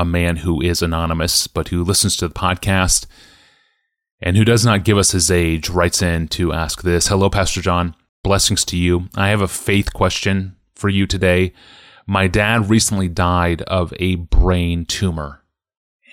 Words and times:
a 0.00 0.04
man 0.04 0.36
who 0.36 0.62
is 0.62 0.80
anonymous, 0.80 1.46
but 1.46 1.68
who 1.68 1.84
listens 1.84 2.16
to 2.16 2.26
the 2.26 2.34
podcast 2.34 3.04
and 4.22 4.34
who 4.34 4.46
does 4.46 4.64
not 4.64 4.82
give 4.82 4.96
us 4.96 5.12
his 5.12 5.30
age, 5.30 5.68
writes 5.68 6.00
in 6.00 6.26
to 6.28 6.54
ask 6.54 6.82
this 6.82 7.08
Hello, 7.08 7.28
Pastor 7.28 7.60
John. 7.60 7.94
Blessings 8.24 8.64
to 8.66 8.78
you. 8.78 9.08
I 9.14 9.28
have 9.28 9.42
a 9.42 9.48
faith 9.48 9.92
question 9.92 10.56
for 10.74 10.88
you 10.88 11.06
today. 11.06 11.52
My 12.06 12.28
dad 12.28 12.70
recently 12.70 13.08
died 13.08 13.60
of 13.62 13.92
a 13.98 14.16
brain 14.16 14.86
tumor. 14.86 15.42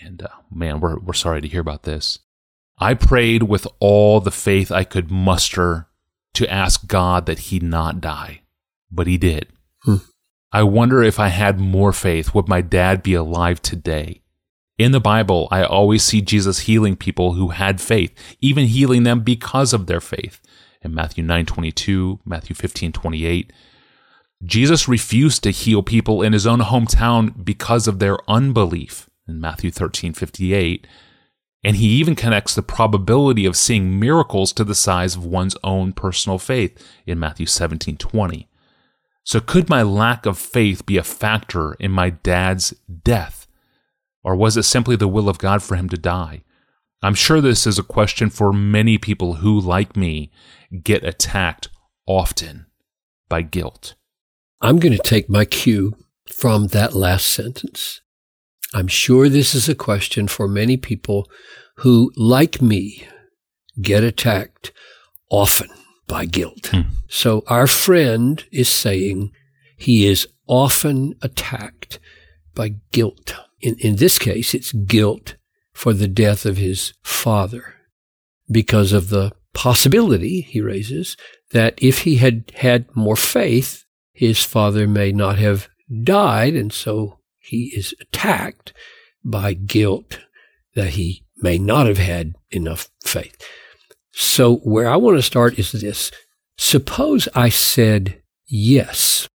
And 0.02 0.22
uh, 0.22 0.28
man, 0.52 0.82
we're, 0.82 1.00
we're 1.00 1.14
sorry 1.14 1.42
to 1.42 1.48
hear 1.48 1.62
about 1.62 1.84
this. 1.84 2.20
I 2.78 2.94
prayed 2.94 3.44
with 3.44 3.68
all 3.80 4.20
the 4.20 4.32
faith 4.32 4.70
I 4.70 4.84
could 4.84 5.10
muster 5.10 5.88
to 6.34 6.52
ask 6.52 6.88
God 6.88 7.26
that 7.26 7.40
he 7.40 7.60
not 7.60 8.02
die, 8.02 8.42
but 8.92 9.08
he 9.08 9.18
did. 9.18 9.48
Hmm. 9.84 9.96
I 10.52 10.64
wonder 10.64 11.04
if 11.04 11.20
I 11.20 11.28
had 11.28 11.60
more 11.60 11.92
faith, 11.92 12.34
would 12.34 12.48
my 12.48 12.62
dad 12.62 13.04
be 13.04 13.14
alive 13.14 13.62
today? 13.62 14.22
In 14.78 14.92
the 14.92 15.02
Bible, 15.02 15.48
I 15.52 15.64
always 15.64 16.04
see 16.04 16.22
Jesus 16.22 16.60
healing 16.60 16.96
people 16.96 17.34
who 17.34 17.50
had 17.50 17.82
faith, 17.82 18.14
even 18.40 18.68
healing 18.68 19.04
them 19.04 19.22
because 19.22 19.74
of 19.74 19.88
their 19.88 20.00
faith. 20.00 20.40
In 20.84 20.94
Matthew 20.94 21.24
9:22, 21.24 22.20
Matthew 22.24 22.56
15:28, 22.56 23.52
Jesus 24.46 24.88
refused 24.88 25.44
to 25.44 25.52
heal 25.52 25.82
people 25.82 26.22
in 26.22 26.32
his 26.32 26.46
own 26.46 26.60
hometown 26.60 27.44
because 27.44 27.88
of 27.88 28.00
their 28.00 28.18
unbelief. 28.30 29.10
In 29.28 29.42
Matthew 29.42 29.72
13:58, 29.72 30.86
and 31.64 31.76
he 31.76 31.88
even 31.88 32.16
connects 32.16 32.54
the 32.56 32.62
probability 32.62 33.46
of 33.46 33.58
seeing 33.58 34.00
miracles 34.00 34.54
to 34.54 34.64
the 34.64 34.76
size 34.76 35.16
of 35.16 35.26
one's 35.26 35.58
own 35.64 35.92
personal 35.92 36.38
faith 36.38 36.78
in 37.06 37.20
Matthew 37.20 37.48
17:20. 37.48 38.48
So 39.28 39.42
could 39.42 39.68
my 39.68 39.84
lack 39.84 40.26
of 40.26 40.38
faith 40.38 40.86
be 40.86 40.96
a 40.96 41.04
factor 41.04 41.74
in 41.82 41.92
my 41.92 42.12
dad's 42.12 42.74
death? 43.04 43.46
Or 44.24 44.38
was 44.38 44.56
it 44.56 44.64
simply 44.64 44.96
the 44.96 45.10
will 45.10 45.28
of 45.28 45.38
God 45.38 45.62
for 45.62 45.76
him 45.76 45.90
to 45.90 45.98
die? 45.98 46.46
I'm 47.02 47.14
sure 47.14 47.42
this 47.42 47.68
is 47.68 47.78
a 47.78 47.84
question 47.84 48.30
for 48.30 48.54
many 48.54 48.98
people 48.98 49.34
who, 49.34 49.60
like 49.60 49.98
me, 49.98 50.32
get 50.82 51.04
attacked 51.04 51.68
often 52.06 52.68
by 53.28 53.42
guilt. 53.42 53.96
I'm 54.62 54.80
going 54.80 54.96
to 54.96 55.04
take 55.04 55.30
my 55.30 55.44
cue 55.44 55.98
from 56.32 56.68
that 56.68 56.94
last 56.94 57.28
sentence. 57.28 58.00
I'm 58.74 58.88
sure 58.88 59.28
this 59.28 59.54
is 59.54 59.68
a 59.68 59.76
question 59.76 60.30
for 60.30 60.48
many 60.48 60.78
people 60.78 61.30
who, 61.80 62.14
like 62.16 62.62
me, 62.62 63.06
get 63.82 64.06
attacked 64.06 64.72
often 65.30 65.68
by 66.08 66.26
guilt. 66.26 66.68
Hmm. 66.68 66.82
So 67.08 67.44
our 67.48 67.68
friend 67.68 68.44
is 68.52 68.70
saying 68.70 69.32
he 69.78 70.08
is 70.08 70.28
often 70.48 71.16
attacked 71.22 72.00
by 72.56 72.76
guilt. 72.92 73.36
In, 73.62 73.76
in 73.80 73.98
this 73.98 74.18
case, 74.18 74.54
it's 74.54 74.72
guilt 74.72 75.36
for 75.74 75.94
the 75.94 76.08
death 76.08 76.46
of 76.46 76.58
his 76.58 76.94
father 77.04 77.76
because 78.50 78.94
of 78.94 79.10
the 79.10 79.32
possibility 79.54 80.42
he 80.42 80.62
raises 80.62 81.18
that 81.52 81.78
if 81.82 82.00
he 82.00 82.16
had 82.16 82.52
had 82.56 82.96
more 82.96 83.16
faith, 83.16 83.86
his 84.12 84.44
father 84.44 84.88
may 84.88 85.12
not 85.12 85.38
have 85.38 85.70
died. 86.04 86.56
And 86.56 86.74
so 86.74 87.20
he 87.38 87.74
is 87.76 87.94
attacked 88.02 88.74
by 89.24 89.54
guilt 89.54 90.20
that 90.76 90.90
he 90.90 91.24
may 91.38 91.58
not 91.58 91.88
have 91.88 91.98
had 91.98 92.34
enough 92.52 92.90
faith. 93.04 93.38
So 94.20 94.56
where 94.58 94.90
I 94.90 94.96
want 94.96 95.16
to 95.18 95.22
start 95.22 95.60
is 95.60 95.72
this. 95.72 96.12
Suppose 96.58 97.28
I 97.36 97.50
said, 97.50 98.20
yes, 98.48 99.30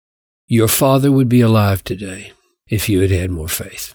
your 0.47 0.67
father 0.67 1.11
would 1.11 1.29
be 1.29 1.41
alive 1.41 1.83
today 1.83 2.33
if 2.67 2.89
you 2.89 2.99
had 3.01 3.11
had 3.11 3.29
more 3.29 3.47
faith. 3.47 3.93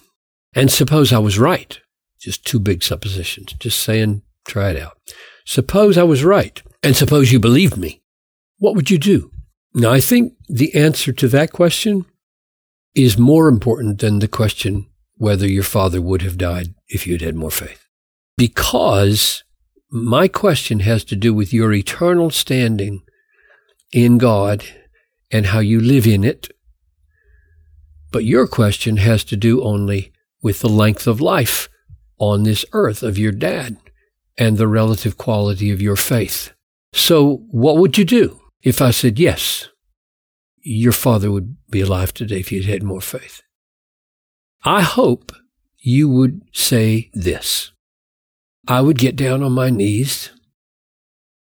And 0.55 0.71
suppose 0.71 1.13
I 1.13 1.19
was 1.19 1.41
right. 1.41 1.81
Just 2.21 2.47
two 2.47 2.61
big 2.61 2.85
suppositions. 2.85 3.53
Just 3.55 3.81
saying, 3.81 4.23
try 4.47 4.71
it 4.71 4.81
out. 4.81 4.97
Suppose 5.45 5.99
I 5.99 6.05
was 6.05 6.23
right. 6.23 6.63
And 6.85 6.95
suppose 6.95 7.33
you 7.33 7.41
believed 7.41 7.77
me. 7.77 8.01
What 8.59 8.77
would 8.77 8.89
you 8.89 8.99
do? 8.99 9.33
Now, 9.75 9.91
I 9.91 9.99
think 9.99 10.35
the 10.49 10.73
answer 10.77 11.13
to 11.15 11.27
that 11.29 11.51
question 11.51 12.07
is 12.95 13.19
more 13.19 13.49
important 13.49 13.99
than 13.99 14.21
the 14.21 14.29
question 14.29 14.87
whether 15.17 15.49
your 15.49 15.65
father 15.65 16.01
would 16.01 16.23
have 16.23 16.39
died 16.39 16.75
if 16.87 17.09
you'd 17.09 17.23
had 17.23 17.35
more 17.35 17.51
faith. 17.51 17.89
Because 18.39 19.43
my 19.91 20.29
question 20.29 20.81
has 20.81 21.05
to 21.05 21.17
do 21.17 21.33
with 21.33 21.53
your 21.53 21.73
eternal 21.73 22.31
standing 22.31 23.03
in 23.93 24.19
God 24.19 24.65
and 25.31 25.47
how 25.47 25.61
you 25.61 25.81
live 25.81 26.07
in 26.07 26.25
it. 26.25 26.51
But 28.13 28.25
your 28.25 28.47
question 28.47 28.97
has 28.99 29.25
to 29.25 29.37
do 29.37 29.63
only 29.63 30.13
with 30.43 30.61
the 30.61 30.69
length 30.69 31.07
of 31.07 31.21
life 31.21 31.69
on 32.19 32.43
this 32.43 32.65
earth 32.73 33.03
of 33.03 33.19
your 33.19 33.33
dad 33.33 33.77
and 34.39 34.57
the 34.57 34.69
relative 34.69 35.17
quality 35.17 35.71
of 35.71 35.83
your 35.83 35.97
faith. 35.97 36.53
So 36.93 37.45
what 37.51 37.79
would 37.79 37.99
you 37.99 38.05
do 38.05 38.41
if 38.63 38.81
I 38.81 38.91
said, 38.91 39.19
yes, 39.19 39.69
your 40.61 40.93
father 40.93 41.31
would 41.31 41.57
be 41.71 41.81
alive 41.81 42.13
today 42.13 42.41
if 42.41 42.51
you'd 42.51 42.65
had 42.65 42.83
more 42.83 43.01
faith? 43.01 43.43
I 44.65 44.83
hope 44.83 45.33
you 45.79 46.09
would 46.09 46.43
say 46.53 47.11
this. 47.13 47.73
I 48.69 48.81
would 48.81 48.99
get 48.99 49.17
down 49.17 49.43
on 49.43 49.53
my 49.53 49.71
knees 49.71 50.31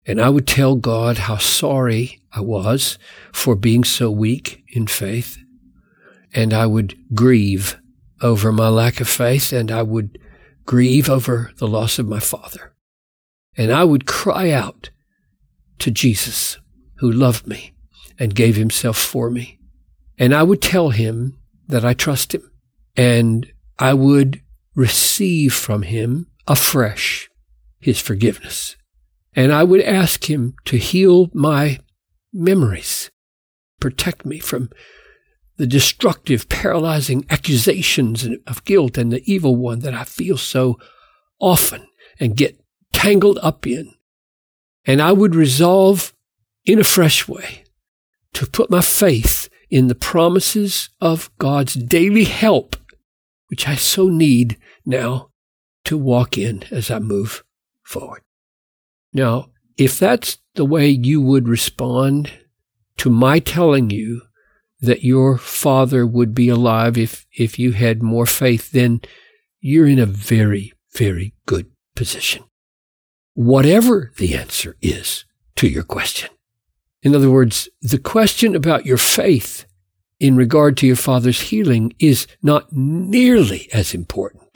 and 0.05 0.19
I 0.19 0.29
would 0.29 0.47
tell 0.47 0.75
God 0.75 1.19
how 1.19 1.37
sorry 1.37 2.21
I 2.31 2.41
was 2.41 2.97
for 3.31 3.55
being 3.55 3.83
so 3.83 4.09
weak 4.09 4.63
in 4.69 4.87
faith. 4.87 5.37
And 6.33 6.53
I 6.53 6.65
would 6.65 6.97
grieve 7.13 7.79
over 8.21 8.51
my 8.51 8.69
lack 8.69 8.99
of 8.99 9.07
faith 9.07 9.53
and 9.53 9.71
I 9.71 9.83
would 9.83 10.17
grieve 10.65 11.09
over 11.09 11.51
the 11.57 11.67
loss 11.67 11.99
of 11.99 12.07
my 12.07 12.19
father. 12.19 12.73
And 13.55 13.71
I 13.71 13.83
would 13.83 14.07
cry 14.07 14.49
out 14.49 14.89
to 15.79 15.91
Jesus 15.91 16.57
who 16.95 17.11
loved 17.11 17.45
me 17.45 17.73
and 18.17 18.33
gave 18.33 18.55
himself 18.55 18.97
for 18.97 19.29
me. 19.29 19.59
And 20.17 20.33
I 20.33 20.43
would 20.43 20.61
tell 20.61 20.89
him 20.89 21.37
that 21.67 21.85
I 21.85 21.93
trust 21.93 22.33
him 22.33 22.49
and 22.95 23.51
I 23.77 23.93
would 23.93 24.41
receive 24.75 25.53
from 25.53 25.83
him 25.83 26.27
afresh 26.51 27.29
his 27.79 28.01
forgiveness. 28.01 28.75
And 29.33 29.53
I 29.53 29.63
would 29.63 29.81
ask 29.81 30.29
him 30.29 30.55
to 30.65 30.77
heal 30.77 31.29
my 31.33 31.79
memories, 32.33 33.09
protect 33.79 34.25
me 34.25 34.39
from 34.39 34.69
the 35.55 35.65
destructive, 35.65 36.49
paralyzing 36.49 37.25
accusations 37.29 38.27
of 38.45 38.65
guilt 38.65 38.97
and 38.97 39.11
the 39.11 39.23
evil 39.31 39.55
one 39.55 39.79
that 39.79 39.93
I 39.93 40.03
feel 40.03 40.37
so 40.37 40.77
often 41.39 41.87
and 42.19 42.35
get 42.35 42.59
tangled 42.93 43.39
up 43.41 43.65
in. 43.65 43.93
And 44.85 45.01
I 45.01 45.13
would 45.13 45.35
resolve 45.35 46.13
in 46.65 46.79
a 46.79 46.83
fresh 46.83 47.29
way 47.29 47.63
to 48.33 48.45
put 48.45 48.69
my 48.69 48.81
faith 48.81 49.47
in 49.69 49.87
the 49.87 49.95
promises 49.95 50.89
of 50.99 51.31
God's 51.37 51.75
daily 51.75 52.25
help, 52.25 52.75
which 53.47 53.69
I 53.69 53.75
so 53.75 54.09
need 54.09 54.57
now 54.85 55.30
to 55.85 55.97
walk 55.97 56.37
in 56.37 56.63
as 56.71 56.91
I 56.91 56.99
move 56.99 57.43
forward. 57.83 58.21
Now, 59.13 59.49
if 59.77 59.99
that's 59.99 60.37
the 60.55 60.65
way 60.65 60.89
you 60.89 61.21
would 61.21 61.47
respond 61.47 62.31
to 62.97 63.09
my 63.09 63.39
telling 63.39 63.89
you 63.89 64.21
that 64.81 65.03
your 65.03 65.37
father 65.37 66.05
would 66.05 66.33
be 66.33 66.49
alive 66.49 66.97
if, 66.97 67.25
if 67.37 67.59
you 67.59 67.71
had 67.71 68.03
more 68.03 68.25
faith, 68.25 68.71
then 68.71 69.01
you're 69.59 69.87
in 69.87 69.99
a 69.99 70.05
very, 70.05 70.73
very 70.93 71.33
good 71.45 71.69
position. 71.95 72.43
Whatever 73.33 74.11
the 74.17 74.35
answer 74.35 74.75
is 74.81 75.25
to 75.55 75.67
your 75.67 75.83
question. 75.83 76.29
In 77.03 77.15
other 77.15 77.29
words, 77.29 77.69
the 77.81 77.97
question 77.97 78.55
about 78.55 78.85
your 78.85 78.97
faith 78.97 79.65
in 80.19 80.35
regard 80.35 80.77
to 80.77 80.87
your 80.87 80.95
father's 80.95 81.41
healing 81.41 81.93
is 81.99 82.27
not 82.43 82.71
nearly 82.71 83.69
as 83.73 83.93
important 83.93 84.50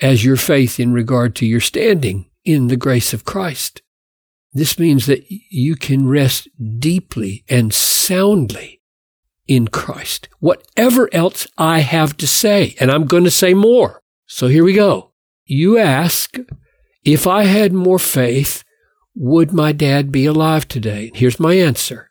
as 0.00 0.24
your 0.24 0.36
faith 0.36 0.80
in 0.80 0.92
regard 0.92 1.34
to 1.36 1.46
your 1.46 1.60
standing 1.60 2.30
in 2.44 2.68
the 2.68 2.76
grace 2.76 3.12
of 3.12 3.24
Christ. 3.24 3.82
This 4.52 4.78
means 4.78 5.06
that 5.06 5.24
you 5.28 5.74
can 5.74 6.06
rest 6.06 6.48
deeply 6.78 7.44
and 7.48 7.74
soundly 7.74 8.80
in 9.48 9.68
Christ. 9.68 10.28
Whatever 10.38 11.12
else 11.12 11.46
I 11.58 11.80
have 11.80 12.16
to 12.18 12.26
say, 12.26 12.76
and 12.78 12.90
I'm 12.90 13.06
going 13.06 13.24
to 13.24 13.30
say 13.30 13.52
more. 13.52 14.00
So 14.26 14.46
here 14.46 14.64
we 14.64 14.72
go. 14.72 15.12
You 15.44 15.76
ask, 15.78 16.38
if 17.04 17.26
I 17.26 17.44
had 17.44 17.72
more 17.72 17.98
faith, 17.98 18.64
would 19.14 19.52
my 19.52 19.72
dad 19.72 20.10
be 20.10 20.24
alive 20.24 20.66
today? 20.66 21.10
Here's 21.14 21.38
my 21.38 21.54
answer. 21.54 22.10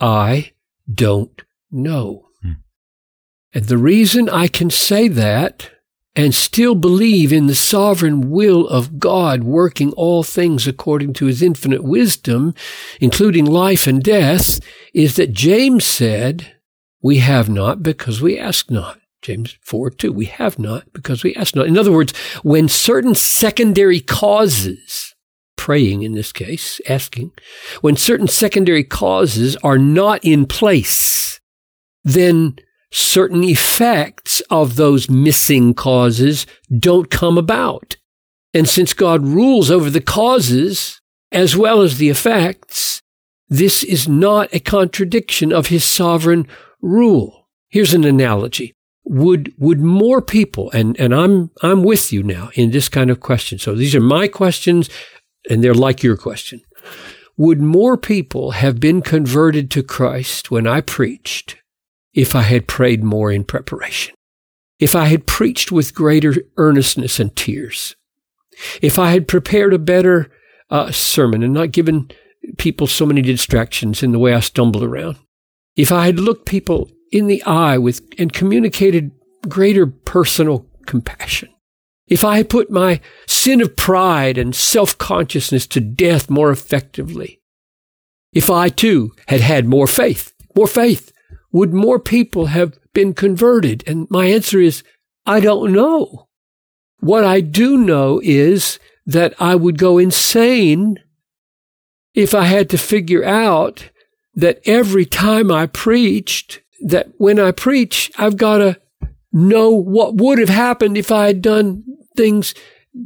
I 0.00 0.52
don't 0.92 1.42
know. 1.70 2.28
Hmm. 2.42 2.52
And 3.54 3.64
the 3.66 3.78
reason 3.78 4.28
I 4.28 4.48
can 4.48 4.70
say 4.70 5.08
that 5.08 5.70
and 6.16 6.34
still 6.34 6.74
believe 6.74 7.32
in 7.32 7.46
the 7.46 7.54
sovereign 7.54 8.30
will 8.30 8.66
of 8.68 8.98
God 8.98 9.44
working 9.44 9.92
all 9.92 10.22
things 10.22 10.66
according 10.66 11.12
to 11.14 11.26
his 11.26 11.42
infinite 11.42 11.84
wisdom, 11.84 12.54
including 13.00 13.44
life 13.44 13.86
and 13.86 14.02
death, 14.02 14.60
is 14.92 15.16
that 15.16 15.32
James 15.32 15.84
said, 15.84 16.54
we 17.02 17.18
have 17.18 17.48
not 17.48 17.82
because 17.82 18.20
we 18.20 18.38
ask 18.38 18.70
not. 18.70 18.98
James 19.22 19.56
4 19.62 19.90
2. 19.90 20.12
We 20.12 20.26
have 20.26 20.58
not 20.58 20.92
because 20.92 21.22
we 21.22 21.34
ask 21.34 21.54
not. 21.54 21.66
In 21.66 21.78
other 21.78 21.92
words, 21.92 22.16
when 22.42 22.68
certain 22.68 23.14
secondary 23.14 24.00
causes, 24.00 25.14
praying 25.56 26.02
in 26.02 26.12
this 26.12 26.32
case, 26.32 26.80
asking, 26.88 27.32
when 27.82 27.96
certain 27.96 28.28
secondary 28.28 28.82
causes 28.82 29.56
are 29.56 29.78
not 29.78 30.24
in 30.24 30.46
place, 30.46 31.40
then 32.02 32.56
certain 32.92 33.44
effects 33.44 34.40
of 34.50 34.76
those 34.76 35.08
missing 35.08 35.74
causes 35.74 36.46
don't 36.76 37.10
come 37.10 37.38
about. 37.38 37.96
And 38.52 38.68
since 38.68 38.92
God 38.92 39.24
rules 39.24 39.70
over 39.70 39.90
the 39.90 40.00
causes 40.00 41.00
as 41.30 41.56
well 41.56 41.82
as 41.82 41.98
the 41.98 42.08
effects, 42.08 43.00
this 43.48 43.84
is 43.84 44.08
not 44.08 44.52
a 44.52 44.60
contradiction 44.60 45.52
of 45.52 45.68
his 45.68 45.84
sovereign 45.84 46.46
rule. 46.80 47.48
Here's 47.68 47.94
an 47.94 48.04
analogy. 48.04 48.74
Would, 49.04 49.54
would 49.58 49.80
more 49.80 50.20
people, 50.20 50.70
and, 50.72 50.98
and 51.00 51.14
I'm, 51.14 51.50
I'm 51.62 51.82
with 51.82 52.12
you 52.12 52.22
now 52.22 52.50
in 52.54 52.70
this 52.70 52.88
kind 52.88 53.10
of 53.10 53.20
question. 53.20 53.58
So 53.58 53.74
these 53.74 53.94
are 53.94 54.00
my 54.00 54.28
questions 54.28 54.90
and 55.48 55.64
they're 55.64 55.74
like 55.74 56.02
your 56.02 56.16
question. 56.16 56.60
Would 57.36 57.60
more 57.60 57.96
people 57.96 58.52
have 58.52 58.80
been 58.80 59.00
converted 59.00 59.70
to 59.72 59.82
Christ 59.82 60.50
when 60.50 60.66
I 60.66 60.80
preached 60.80 61.56
if 62.12 62.34
I 62.34 62.42
had 62.42 62.68
prayed 62.68 63.02
more 63.02 63.30
in 63.30 63.44
preparation? 63.44 64.14
If 64.78 64.94
I 64.94 65.06
had 65.06 65.26
preached 65.26 65.70
with 65.70 65.94
greater 65.94 66.34
earnestness 66.56 67.20
and 67.20 67.34
tears? 67.36 67.94
If 68.82 68.98
I 68.98 69.10
had 69.10 69.28
prepared 69.28 69.72
a 69.72 69.78
better 69.78 70.30
uh, 70.70 70.90
sermon 70.90 71.42
and 71.42 71.52
not 71.52 71.72
given 71.72 72.10
people 72.56 72.86
so 72.86 73.06
many 73.06 73.22
distractions 73.22 74.02
in 74.02 74.12
the 74.12 74.18
way 74.18 74.34
I 74.34 74.40
stumbled 74.40 74.82
around? 74.82 75.16
If 75.76 75.92
I 75.92 76.06
had 76.06 76.18
looked 76.18 76.46
people 76.46 76.90
in 77.12 77.26
the 77.26 77.42
eye 77.44 77.78
with 77.78 78.02
and 78.18 78.32
communicated 78.32 79.12
greater 79.48 79.86
personal 79.86 80.66
compassion. 80.86 81.48
If 82.06 82.24
I 82.24 82.38
had 82.38 82.50
put 82.50 82.70
my 82.70 83.00
sin 83.26 83.60
of 83.60 83.76
pride 83.76 84.36
and 84.36 84.54
self-consciousness 84.54 85.66
to 85.68 85.80
death 85.80 86.28
more 86.28 86.50
effectively. 86.50 87.40
If 88.32 88.50
I 88.50 88.68
too 88.68 89.12
had 89.28 89.40
had 89.40 89.66
more 89.66 89.86
faith, 89.86 90.32
more 90.56 90.66
faith, 90.66 91.12
would 91.52 91.72
more 91.72 91.98
people 91.98 92.46
have 92.46 92.78
been 92.92 93.14
converted? 93.14 93.84
And 93.86 94.10
my 94.10 94.26
answer 94.26 94.60
is, 94.60 94.82
I 95.26 95.40
don't 95.40 95.72
know. 95.72 96.28
What 97.00 97.24
I 97.24 97.40
do 97.40 97.76
know 97.76 98.20
is 98.22 98.78
that 99.06 99.34
I 99.40 99.54
would 99.54 99.78
go 99.78 99.98
insane 99.98 100.98
if 102.14 102.34
I 102.34 102.44
had 102.44 102.68
to 102.70 102.78
figure 102.78 103.24
out 103.24 103.90
that 104.34 104.60
every 104.64 105.06
time 105.06 105.50
I 105.50 105.66
preached, 105.66 106.60
that 106.80 107.08
when 107.18 107.38
I 107.38 107.52
preach, 107.52 108.10
I've 108.16 108.36
got 108.36 108.58
to 108.58 108.80
know 109.32 109.70
what 109.70 110.16
would 110.16 110.38
have 110.38 110.48
happened 110.48 110.96
if 110.96 111.10
I 111.10 111.26
had 111.26 111.42
done 111.42 111.84
things 112.16 112.54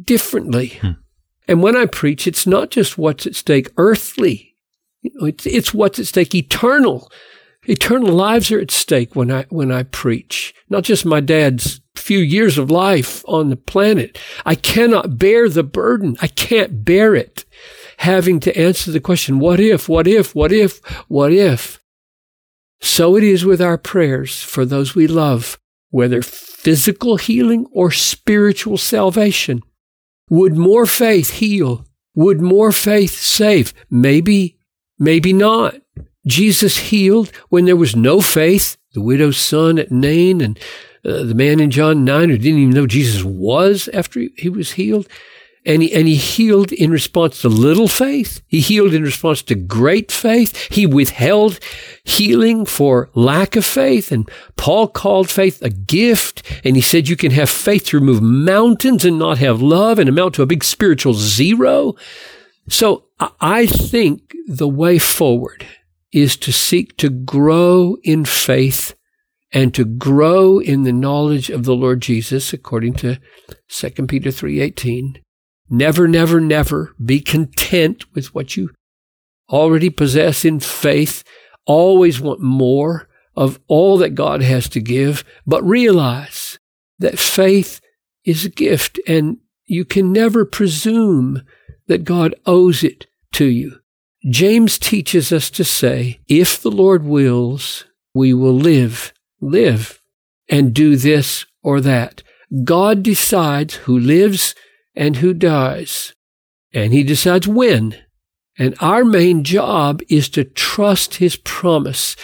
differently. 0.04 0.78
Hmm. 0.80 0.92
And 1.46 1.62
when 1.62 1.76
I 1.76 1.86
preach, 1.86 2.26
it's 2.26 2.46
not 2.46 2.70
just 2.70 2.96
what's 2.96 3.26
at 3.26 3.34
stake 3.36 3.70
earthly. 3.76 4.56
You 5.02 5.10
know, 5.14 5.26
it's, 5.26 5.46
it's 5.46 5.74
what's 5.74 5.98
at 5.98 6.06
stake 6.06 6.34
eternal. 6.34 7.10
Eternal 7.66 8.12
lives 8.12 8.50
are 8.52 8.60
at 8.60 8.70
stake 8.70 9.16
when 9.16 9.30
I, 9.30 9.44
when 9.48 9.72
I 9.72 9.84
preach. 9.84 10.54
Not 10.68 10.84
just 10.84 11.04
my 11.04 11.20
dad's 11.20 11.80
few 11.96 12.18
years 12.18 12.58
of 12.58 12.70
life 12.70 13.24
on 13.26 13.48
the 13.48 13.56
planet. 13.56 14.18
I 14.44 14.54
cannot 14.54 15.18
bear 15.18 15.48
the 15.48 15.62
burden. 15.62 16.16
I 16.20 16.26
can't 16.26 16.84
bear 16.84 17.14
it. 17.14 17.44
Having 17.98 18.40
to 18.40 18.58
answer 18.58 18.90
the 18.90 19.00
question, 19.00 19.38
what 19.38 19.60
if, 19.60 19.88
what 19.88 20.06
if, 20.06 20.34
what 20.34 20.52
if, 20.52 20.78
what 21.08 21.32
if? 21.32 21.80
So 22.80 23.16
it 23.16 23.24
is 23.24 23.44
with 23.44 23.62
our 23.62 23.78
prayers 23.78 24.42
for 24.42 24.66
those 24.66 24.94
we 24.94 25.06
love, 25.06 25.58
whether 25.90 26.20
physical 26.20 27.16
healing 27.16 27.66
or 27.72 27.90
spiritual 27.90 28.76
salvation. 28.76 29.62
Would 30.28 30.56
more 30.56 30.86
faith 30.86 31.30
heal? 31.30 31.86
Would 32.14 32.40
more 32.40 32.72
faith 32.72 33.16
save? 33.16 33.72
Maybe, 33.88 34.58
maybe 34.98 35.32
not. 35.32 35.76
Jesus 36.26 36.76
healed 36.78 37.30
when 37.48 37.64
there 37.64 37.76
was 37.76 37.94
no 37.94 38.20
faith. 38.20 38.76
The 38.92 39.00
widow's 39.00 39.38
son 39.38 39.78
at 39.78 39.90
Nain 39.90 40.40
and 40.40 40.58
uh, 41.04 41.24
the 41.24 41.34
man 41.34 41.60
in 41.60 41.70
John 41.70 42.04
9 42.04 42.30
who 42.30 42.38
didn't 42.38 42.60
even 42.60 42.74
know 42.74 42.86
Jesus 42.86 43.22
was 43.24 43.88
after 43.92 44.26
he 44.36 44.48
was 44.48 44.72
healed. 44.72 45.08
And 45.66 45.82
he, 45.82 45.94
and 45.94 46.06
he 46.06 46.16
healed 46.16 46.72
in 46.72 46.90
response 46.90 47.40
to 47.40 47.48
little 47.48 47.88
faith. 47.88 48.42
He 48.46 48.60
healed 48.60 48.92
in 48.92 49.02
response 49.02 49.40
to 49.42 49.54
great 49.54 50.12
faith. 50.12 50.70
He 50.70 50.86
withheld 50.86 51.58
healing 52.04 52.66
for 52.66 53.08
lack 53.14 53.56
of 53.56 53.64
faith. 53.64 54.12
And 54.12 54.28
Paul 54.56 54.88
called 54.88 55.30
faith 55.30 55.62
a 55.62 55.70
gift. 55.70 56.42
And 56.64 56.76
he 56.76 56.82
said 56.82 57.08
you 57.08 57.16
can 57.16 57.30
have 57.30 57.48
faith 57.48 57.86
to 57.86 57.98
remove 57.98 58.20
mountains 58.20 59.06
and 59.06 59.18
not 59.18 59.38
have 59.38 59.62
love 59.62 59.98
and 59.98 60.08
amount 60.08 60.34
to 60.34 60.42
a 60.42 60.46
big 60.46 60.64
spiritual 60.64 61.14
zero. 61.14 61.94
So 62.68 63.04
I 63.40 63.66
think 63.66 64.34
the 64.46 64.68
way 64.68 64.98
forward 64.98 65.66
is 66.14 66.36
to 66.36 66.52
seek 66.52 66.96
to 66.96 67.10
grow 67.10 67.96
in 68.04 68.24
faith 68.24 68.94
and 69.52 69.74
to 69.74 69.84
grow 69.84 70.60
in 70.60 70.84
the 70.84 70.92
knowledge 70.92 71.50
of 71.50 71.64
the 71.64 71.74
Lord 71.74 72.00
Jesus 72.00 72.52
according 72.52 72.94
to 72.94 73.18
2 73.68 74.06
Peter 74.08 74.30
3:18 74.30 75.16
never 75.68 76.06
never 76.06 76.40
never 76.40 76.94
be 77.04 77.20
content 77.20 78.04
with 78.14 78.32
what 78.32 78.56
you 78.56 78.70
already 79.50 79.90
possess 79.90 80.44
in 80.44 80.60
faith. 80.60 81.24
Always 81.66 82.20
want 82.20 82.40
more 82.40 83.08
of 83.34 83.58
all 83.66 83.98
that 83.98 84.14
God 84.14 84.40
has 84.40 84.68
to 84.68 84.80
give 84.80 85.24
but 85.44 85.64
realize 85.64 86.58
that 87.00 87.18
faith 87.18 87.80
is 88.24 88.44
a 88.44 88.50
gift 88.50 89.00
and 89.08 89.38
you 89.66 89.84
can 89.84 90.12
never 90.12 90.44
presume 90.44 91.42
that 91.88 92.04
God 92.04 92.36
owes 92.46 92.84
it 92.84 93.06
to 93.32 93.46
you 93.46 93.80
James 94.28 94.78
teaches 94.78 95.32
us 95.32 95.50
to 95.50 95.64
say 95.64 96.20
if 96.28 96.60
the 96.60 96.70
Lord 96.70 97.04
wills 97.04 97.84
we 98.14 98.32
will 98.32 98.56
live 98.56 99.12
live 99.40 100.00
and 100.48 100.74
do 100.74 100.96
this 100.96 101.44
or 101.62 101.80
that. 101.80 102.22
God 102.64 103.02
decides 103.02 103.74
who 103.74 103.98
lives 103.98 104.54
and 104.94 105.16
who 105.16 105.34
dies, 105.34 106.14
and 106.72 106.92
He 106.92 107.02
decides 107.02 107.48
when. 107.48 107.96
And 108.56 108.76
our 108.80 109.04
main 109.04 109.42
job 109.42 110.00
is 110.08 110.28
to 110.30 110.44
trust 110.44 111.16
His 111.16 111.36
promise. 111.36 112.14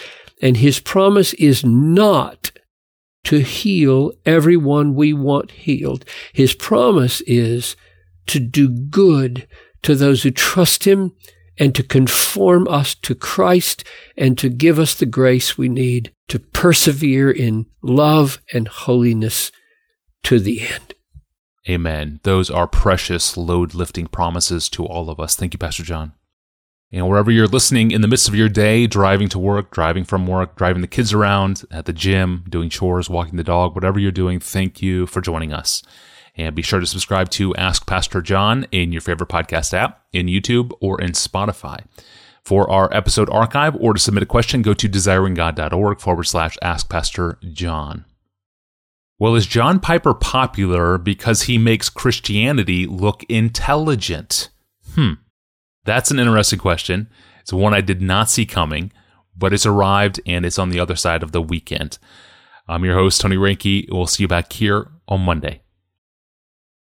And 0.40 0.56
His 0.58 0.78
promise 0.78 1.32
is 1.34 1.64
not 1.64 2.52
to 3.24 3.38
heal 3.40 4.12
everyone 4.24 4.94
we 4.94 5.12
want 5.12 5.50
healed. 5.50 6.04
His 6.32 6.54
promise 6.54 7.20
is 7.22 7.74
to 8.28 8.38
do 8.38 8.68
good 8.68 9.48
to 9.82 9.94
those 9.96 10.22
who 10.22 10.30
trust 10.30 10.84
Him 10.84 11.16
and 11.60 11.74
to 11.74 11.82
conform 11.82 12.66
us 12.66 12.94
to 12.96 13.14
Christ 13.14 13.84
and 14.16 14.36
to 14.38 14.48
give 14.48 14.78
us 14.78 14.94
the 14.94 15.06
grace 15.06 15.58
we 15.58 15.68
need 15.68 16.12
to 16.28 16.38
persevere 16.38 17.30
in 17.30 17.66
love 17.82 18.40
and 18.52 18.66
holiness 18.66 19.52
to 20.24 20.40
the 20.40 20.62
end. 20.62 20.94
Amen. 21.68 22.18
Those 22.22 22.50
are 22.50 22.66
precious 22.66 23.36
load 23.36 23.74
lifting 23.74 24.06
promises 24.06 24.70
to 24.70 24.86
all 24.86 25.10
of 25.10 25.20
us. 25.20 25.36
Thank 25.36 25.52
you, 25.52 25.58
Pastor 25.58 25.82
John. 25.82 26.14
And 26.90 27.08
wherever 27.08 27.30
you're 27.30 27.46
listening 27.46 27.90
in 27.90 28.00
the 28.00 28.08
midst 28.08 28.26
of 28.26 28.34
your 28.34 28.48
day, 28.48 28.86
driving 28.86 29.28
to 29.28 29.38
work, 29.38 29.70
driving 29.70 30.04
from 30.04 30.26
work, 30.26 30.56
driving 30.56 30.80
the 30.80 30.88
kids 30.88 31.12
around, 31.12 31.62
at 31.70 31.84
the 31.84 31.92
gym, 31.92 32.44
doing 32.48 32.70
chores, 32.70 33.10
walking 33.10 33.36
the 33.36 33.44
dog, 33.44 33.74
whatever 33.74 34.00
you're 34.00 34.10
doing, 34.10 34.40
thank 34.40 34.82
you 34.82 35.06
for 35.06 35.20
joining 35.20 35.52
us. 35.52 35.82
And 36.40 36.56
be 36.56 36.62
sure 36.62 36.80
to 36.80 36.86
subscribe 36.86 37.28
to 37.32 37.54
Ask 37.56 37.86
Pastor 37.86 38.22
John 38.22 38.66
in 38.72 38.92
your 38.92 39.02
favorite 39.02 39.28
podcast 39.28 39.74
app, 39.74 40.00
in 40.10 40.26
YouTube, 40.26 40.72
or 40.80 40.98
in 40.98 41.10
Spotify. 41.10 41.84
For 42.42 42.68
our 42.70 42.88
episode 42.94 43.28
archive 43.28 43.76
or 43.76 43.92
to 43.92 44.00
submit 44.00 44.22
a 44.22 44.26
question, 44.26 44.62
go 44.62 44.72
to 44.72 44.88
desiringgod.org 44.88 46.00
forward 46.00 46.24
slash 46.24 46.56
Ask 46.62 46.88
Pastor 46.88 47.38
John. 47.52 48.06
Well, 49.18 49.34
is 49.34 49.44
John 49.44 49.80
Piper 49.80 50.14
popular 50.14 50.96
because 50.96 51.42
he 51.42 51.58
makes 51.58 51.90
Christianity 51.90 52.86
look 52.86 53.22
intelligent? 53.24 54.48
Hmm. 54.94 55.12
That's 55.84 56.10
an 56.10 56.18
interesting 56.18 56.58
question. 56.58 57.10
It's 57.42 57.52
one 57.52 57.74
I 57.74 57.82
did 57.82 58.00
not 58.00 58.30
see 58.30 58.46
coming, 58.46 58.92
but 59.36 59.52
it's 59.52 59.66
arrived 59.66 60.22
and 60.24 60.46
it's 60.46 60.58
on 60.58 60.70
the 60.70 60.80
other 60.80 60.96
side 60.96 61.22
of 61.22 61.32
the 61.32 61.42
weekend. 61.42 61.98
I'm 62.66 62.82
your 62.86 62.94
host, 62.94 63.20
Tony 63.20 63.36
Reinke. 63.36 63.92
We'll 63.92 64.06
see 64.06 64.22
you 64.22 64.28
back 64.28 64.50
here 64.54 64.88
on 65.06 65.20
Monday. 65.20 65.60